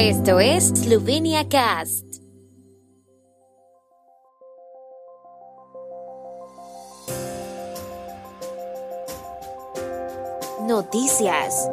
Esto 0.00 0.38
es 0.38 0.68
Slovenia 0.68 1.48
Cast. 1.48 2.04
Noticias. 10.62 11.68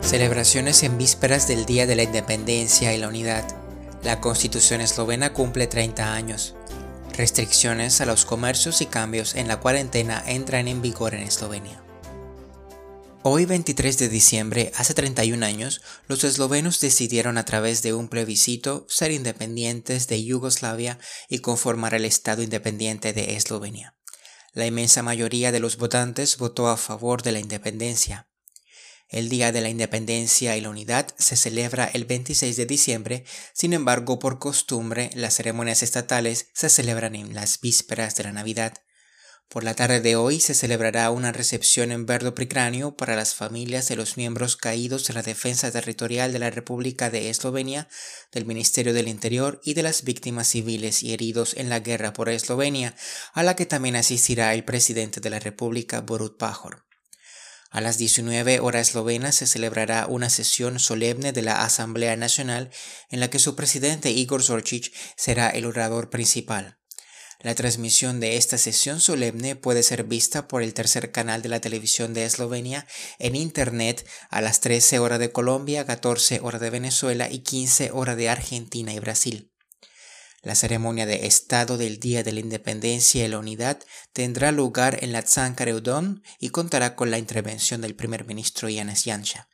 Celebraciones 0.00 0.82
en 0.82 0.98
vísperas 0.98 1.46
del 1.46 1.64
Día 1.64 1.86
de 1.86 1.94
la 1.94 2.02
Independencia 2.02 2.92
y 2.92 2.98
la 2.98 3.06
Unidad. 3.06 3.44
La 4.02 4.20
Constitución 4.20 4.80
eslovena 4.80 5.32
cumple 5.32 5.68
30 5.68 6.12
años. 6.12 6.56
Restricciones 7.16 8.00
a 8.00 8.04
los 8.04 8.24
comercios 8.24 8.80
y 8.80 8.86
cambios 8.86 9.36
en 9.36 9.46
la 9.46 9.60
cuarentena 9.60 10.24
entran 10.26 10.66
en 10.66 10.82
vigor 10.82 11.14
en 11.14 11.22
Eslovenia. 11.22 11.85
Hoy 13.28 13.44
23 13.44 13.98
de 13.98 14.08
diciembre, 14.08 14.70
hace 14.76 14.94
31 14.94 15.44
años, 15.44 15.82
los 16.06 16.22
eslovenos 16.22 16.78
decidieron 16.78 17.38
a 17.38 17.44
través 17.44 17.82
de 17.82 17.92
un 17.92 18.06
plebiscito 18.06 18.86
ser 18.88 19.10
independientes 19.10 20.06
de 20.06 20.22
Yugoslavia 20.22 21.00
y 21.28 21.40
conformar 21.40 21.94
el 21.94 22.04
Estado 22.04 22.44
independiente 22.44 23.12
de 23.12 23.34
Eslovenia. 23.34 23.96
La 24.52 24.64
inmensa 24.64 25.02
mayoría 25.02 25.50
de 25.50 25.58
los 25.58 25.76
votantes 25.76 26.36
votó 26.36 26.68
a 26.68 26.76
favor 26.76 27.22
de 27.22 27.32
la 27.32 27.40
independencia. 27.40 28.28
El 29.08 29.28
Día 29.28 29.50
de 29.50 29.60
la 29.60 29.70
Independencia 29.70 30.56
y 30.56 30.60
la 30.60 30.70
Unidad 30.70 31.08
se 31.18 31.34
celebra 31.34 31.90
el 31.92 32.04
26 32.04 32.56
de 32.56 32.66
diciembre, 32.66 33.24
sin 33.52 33.72
embargo, 33.72 34.20
por 34.20 34.38
costumbre, 34.38 35.10
las 35.14 35.34
ceremonias 35.34 35.82
estatales 35.82 36.50
se 36.54 36.68
celebran 36.68 37.16
en 37.16 37.34
las 37.34 37.60
vísperas 37.60 38.14
de 38.14 38.22
la 38.22 38.30
Navidad. 38.30 38.85
Por 39.48 39.62
la 39.62 39.74
tarde 39.74 40.00
de 40.00 40.16
hoy 40.16 40.40
se 40.40 40.54
celebrará 40.54 41.08
una 41.10 41.30
recepción 41.30 41.92
en 41.92 42.04
Verdo 42.04 42.34
Pricranio 42.34 42.96
para 42.96 43.14
las 43.14 43.34
familias 43.34 43.88
de 43.88 43.94
los 43.94 44.16
miembros 44.16 44.56
caídos 44.56 45.08
en 45.08 45.14
la 45.14 45.22
defensa 45.22 45.70
territorial 45.70 46.32
de 46.32 46.40
la 46.40 46.50
República 46.50 47.10
de 47.10 47.30
Eslovenia, 47.30 47.88
del 48.32 48.44
Ministerio 48.44 48.92
del 48.92 49.06
Interior 49.06 49.60
y 49.62 49.74
de 49.74 49.84
las 49.84 50.02
víctimas 50.02 50.48
civiles 50.48 51.04
y 51.04 51.12
heridos 51.12 51.54
en 51.56 51.68
la 51.68 51.78
guerra 51.78 52.12
por 52.12 52.28
Eslovenia, 52.28 52.96
a 53.34 53.44
la 53.44 53.54
que 53.54 53.66
también 53.66 53.94
asistirá 53.94 54.52
el 54.52 54.64
presidente 54.64 55.20
de 55.20 55.30
la 55.30 55.38
República, 55.38 56.00
Borut 56.00 56.36
Pajor. 56.38 56.84
A 57.70 57.80
las 57.80 57.98
19 57.98 58.58
horas 58.60 58.88
eslovenas 58.88 59.36
se 59.36 59.46
celebrará 59.46 60.06
una 60.08 60.28
sesión 60.28 60.80
solemne 60.80 61.32
de 61.32 61.42
la 61.42 61.62
Asamblea 61.62 62.16
Nacional 62.16 62.70
en 63.10 63.20
la 63.20 63.30
que 63.30 63.38
su 63.38 63.54
presidente 63.54 64.10
Igor 64.10 64.42
Zorčić 64.42 64.92
será 65.16 65.50
el 65.50 65.66
orador 65.66 66.10
principal. 66.10 66.78
La 67.46 67.54
transmisión 67.54 68.18
de 68.18 68.36
esta 68.36 68.58
sesión 68.58 68.98
solemne 68.98 69.54
puede 69.54 69.84
ser 69.84 70.02
vista 70.02 70.48
por 70.48 70.64
el 70.64 70.74
tercer 70.74 71.12
canal 71.12 71.42
de 71.42 71.48
la 71.48 71.60
televisión 71.60 72.12
de 72.12 72.24
Eslovenia 72.24 72.88
en 73.20 73.36
Internet 73.36 74.04
a 74.30 74.40
las 74.40 74.58
13 74.58 74.98
horas 74.98 75.20
de 75.20 75.30
Colombia, 75.30 75.86
14 75.86 76.40
horas 76.42 76.60
de 76.60 76.70
Venezuela 76.70 77.30
y 77.30 77.44
15 77.44 77.92
horas 77.92 78.16
de 78.16 78.30
Argentina 78.30 78.92
y 78.92 78.98
Brasil. 78.98 79.52
La 80.42 80.56
ceremonia 80.56 81.06
de 81.06 81.28
Estado 81.28 81.78
del 81.78 82.00
Día 82.00 82.24
de 82.24 82.32
la 82.32 82.40
Independencia 82.40 83.24
y 83.24 83.28
la 83.28 83.38
Unidad 83.38 83.78
tendrá 84.12 84.50
lugar 84.50 84.98
en 85.04 85.12
la 85.12 85.22
Tzankareudon 85.22 86.24
y 86.40 86.48
contará 86.48 86.96
con 86.96 87.12
la 87.12 87.18
intervención 87.18 87.80
del 87.80 87.94
primer 87.94 88.24
ministro 88.24 88.68
Yanis 88.68 89.04
Janša. 89.04 89.48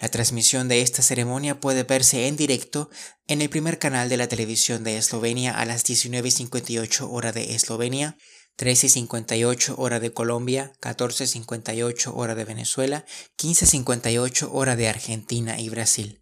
La 0.00 0.08
transmisión 0.08 0.68
de 0.68 0.82
esta 0.82 1.02
ceremonia 1.02 1.60
puede 1.60 1.84
verse 1.84 2.26
en 2.26 2.36
directo 2.36 2.90
en 3.26 3.40
el 3.42 3.48
primer 3.48 3.78
canal 3.78 4.08
de 4.08 4.16
la 4.16 4.28
televisión 4.28 4.84
de 4.84 4.96
Eslovenia 4.96 5.58
a 5.58 5.64
las 5.64 5.84
19.58 5.84 7.06
hora 7.10 7.32
de 7.32 7.54
Eslovenia, 7.54 8.16
13.58 8.58 9.74
hora 9.78 10.00
de 10.00 10.12
Colombia, 10.12 10.72
14.58 10.80 12.12
hora 12.14 12.34
de 12.34 12.44
Venezuela, 12.44 13.04
15.58 13.38 14.48
hora 14.52 14.76
de 14.76 14.88
Argentina 14.88 15.58
y 15.58 15.68
Brasil. 15.68 16.20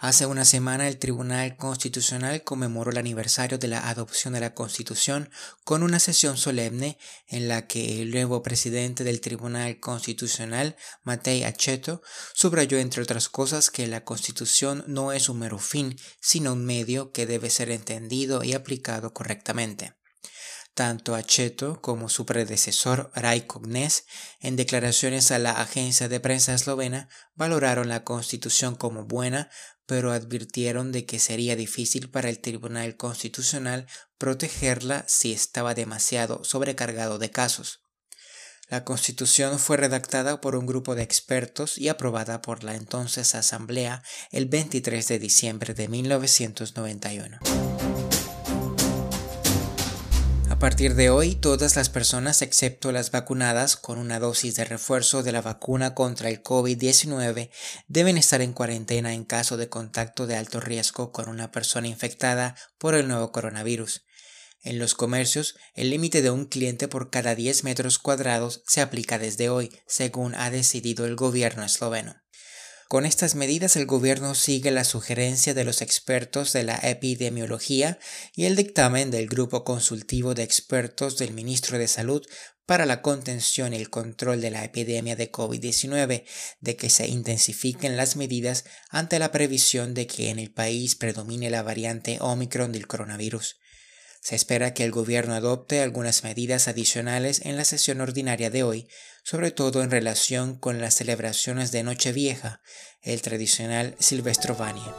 Hace 0.00 0.26
una 0.26 0.44
semana 0.44 0.86
el 0.86 0.96
Tribunal 1.00 1.56
Constitucional 1.56 2.44
conmemoró 2.44 2.92
el 2.92 2.98
aniversario 2.98 3.58
de 3.58 3.66
la 3.66 3.88
adopción 3.88 4.32
de 4.32 4.38
la 4.38 4.54
Constitución 4.54 5.28
con 5.64 5.82
una 5.82 5.98
sesión 5.98 6.36
solemne 6.36 6.98
en 7.26 7.48
la 7.48 7.66
que 7.66 8.00
el 8.00 8.12
nuevo 8.12 8.40
presidente 8.44 9.02
del 9.02 9.20
Tribunal 9.20 9.80
Constitucional, 9.80 10.76
Matei 11.02 11.42
Acheto, 11.42 12.00
subrayó 12.32 12.78
entre 12.78 13.02
otras 13.02 13.28
cosas 13.28 13.70
que 13.70 13.88
la 13.88 14.04
Constitución 14.04 14.84
no 14.86 15.10
es 15.10 15.28
un 15.28 15.40
mero 15.40 15.58
fin, 15.58 15.98
sino 16.20 16.52
un 16.52 16.64
medio 16.64 17.10
que 17.10 17.26
debe 17.26 17.50
ser 17.50 17.68
entendido 17.72 18.44
y 18.44 18.52
aplicado 18.52 19.12
correctamente. 19.12 19.97
Tanto 20.78 21.16
Acheto 21.16 21.80
como 21.80 22.08
su 22.08 22.24
predecesor 22.24 23.10
Rajko 23.16 23.58
Gnes, 23.58 24.04
en 24.38 24.54
declaraciones 24.54 25.32
a 25.32 25.40
la 25.40 25.50
agencia 25.60 26.08
de 26.08 26.20
prensa 26.20 26.54
eslovena, 26.54 27.08
valoraron 27.34 27.88
la 27.88 28.04
Constitución 28.04 28.76
como 28.76 29.04
buena, 29.04 29.50
pero 29.86 30.12
advirtieron 30.12 30.92
de 30.92 31.04
que 31.04 31.18
sería 31.18 31.56
difícil 31.56 32.10
para 32.10 32.28
el 32.28 32.38
Tribunal 32.38 32.96
Constitucional 32.96 33.88
protegerla 34.18 35.04
si 35.08 35.32
estaba 35.32 35.74
demasiado 35.74 36.44
sobrecargado 36.44 37.18
de 37.18 37.32
casos. 37.32 37.80
La 38.68 38.84
Constitución 38.84 39.58
fue 39.58 39.78
redactada 39.78 40.40
por 40.40 40.54
un 40.54 40.66
grupo 40.66 40.94
de 40.94 41.02
expertos 41.02 41.76
y 41.76 41.88
aprobada 41.88 42.40
por 42.40 42.62
la 42.62 42.76
entonces 42.76 43.34
Asamblea 43.34 44.04
el 44.30 44.46
23 44.46 45.08
de 45.08 45.18
diciembre 45.18 45.74
de 45.74 45.88
1991. 45.88 47.67
A 50.58 50.60
partir 50.60 50.96
de 50.96 51.08
hoy, 51.08 51.36
todas 51.36 51.76
las 51.76 51.88
personas 51.88 52.42
excepto 52.42 52.90
las 52.90 53.12
vacunadas 53.12 53.76
con 53.76 53.96
una 53.96 54.18
dosis 54.18 54.56
de 54.56 54.64
refuerzo 54.64 55.22
de 55.22 55.30
la 55.30 55.40
vacuna 55.40 55.94
contra 55.94 56.30
el 56.30 56.42
COVID-19 56.42 57.50
deben 57.86 58.18
estar 58.18 58.42
en 58.42 58.52
cuarentena 58.52 59.14
en 59.14 59.24
caso 59.24 59.56
de 59.56 59.68
contacto 59.68 60.26
de 60.26 60.34
alto 60.34 60.58
riesgo 60.58 61.12
con 61.12 61.28
una 61.28 61.52
persona 61.52 61.86
infectada 61.86 62.56
por 62.76 62.96
el 62.96 63.06
nuevo 63.06 63.30
coronavirus. 63.30 64.02
En 64.64 64.80
los 64.80 64.96
comercios, 64.96 65.54
el 65.74 65.90
límite 65.90 66.22
de 66.22 66.32
un 66.32 66.44
cliente 66.46 66.88
por 66.88 67.10
cada 67.10 67.36
10 67.36 67.62
metros 67.62 68.00
cuadrados 68.00 68.64
se 68.66 68.80
aplica 68.80 69.20
desde 69.20 69.50
hoy, 69.50 69.70
según 69.86 70.34
ha 70.34 70.50
decidido 70.50 71.06
el 71.06 71.14
gobierno 71.14 71.62
esloveno. 71.62 72.16
Con 72.88 73.04
estas 73.04 73.34
medidas 73.34 73.76
el 73.76 73.84
gobierno 73.84 74.34
sigue 74.34 74.70
la 74.70 74.82
sugerencia 74.82 75.52
de 75.52 75.62
los 75.62 75.82
expertos 75.82 76.54
de 76.54 76.62
la 76.62 76.76
epidemiología 76.76 77.98
y 78.34 78.46
el 78.46 78.56
dictamen 78.56 79.10
del 79.10 79.28
Grupo 79.28 79.62
Consultivo 79.62 80.32
de 80.32 80.42
Expertos 80.42 81.18
del 81.18 81.34
Ministro 81.34 81.76
de 81.76 81.86
Salud 81.86 82.26
para 82.64 82.86
la 82.86 83.02
contención 83.02 83.74
y 83.74 83.76
el 83.76 83.90
control 83.90 84.40
de 84.40 84.50
la 84.50 84.64
epidemia 84.64 85.16
de 85.16 85.30
COVID-19, 85.30 86.24
de 86.60 86.76
que 86.76 86.88
se 86.88 87.08
intensifiquen 87.08 87.98
las 87.98 88.16
medidas 88.16 88.64
ante 88.88 89.18
la 89.18 89.32
previsión 89.32 89.92
de 89.92 90.06
que 90.06 90.30
en 90.30 90.38
el 90.38 90.50
país 90.50 90.96
predomine 90.96 91.50
la 91.50 91.62
variante 91.62 92.16
Omicron 92.22 92.72
del 92.72 92.86
coronavirus. 92.86 93.56
Se 94.28 94.34
espera 94.34 94.74
que 94.74 94.84
el 94.84 94.90
gobierno 94.90 95.32
adopte 95.32 95.80
algunas 95.80 96.22
medidas 96.22 96.68
adicionales 96.68 97.40
en 97.46 97.56
la 97.56 97.64
sesión 97.64 98.02
ordinaria 98.02 98.50
de 98.50 98.62
hoy, 98.62 98.86
sobre 99.22 99.52
todo 99.52 99.82
en 99.82 99.90
relación 99.90 100.58
con 100.58 100.82
las 100.82 100.96
celebraciones 100.96 101.72
de 101.72 101.82
Nochevieja, 101.82 102.60
el 103.00 103.22
tradicional 103.22 103.96
Silvestrovania. 103.98 104.94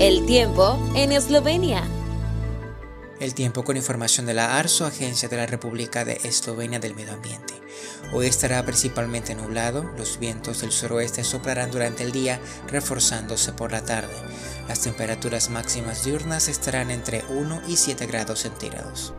El 0.00 0.26
tiempo 0.26 0.78
en 0.94 1.12
Eslovenia. 1.12 1.88
El 3.20 3.34
tiempo 3.34 3.64
con 3.64 3.76
información 3.76 4.26
de 4.26 4.34
la 4.34 4.58
ARSO, 4.58 4.86
Agencia 4.86 5.28
de 5.28 5.36
la 5.36 5.46
República 5.46 6.04
de 6.04 6.20
Eslovenia 6.22 6.78
del 6.78 6.94
Medio 6.94 7.14
Ambiente. 7.14 7.54
Hoy 8.12 8.26
estará 8.26 8.64
principalmente 8.64 9.34
nublado, 9.34 9.82
los 9.96 10.20
vientos 10.20 10.60
del 10.60 10.70
suroeste 10.70 11.24
soplarán 11.24 11.72
durante 11.72 12.04
el 12.04 12.12
día, 12.12 12.40
reforzándose 12.68 13.52
por 13.52 13.72
la 13.72 13.84
tarde. 13.84 14.14
Las 14.68 14.82
temperaturas 14.82 15.50
máximas 15.50 16.04
diurnas 16.04 16.46
estarán 16.46 16.92
entre 16.92 17.24
1 17.28 17.62
y 17.66 17.76
7 17.76 18.06
grados 18.06 18.40
centígrados. 18.40 19.12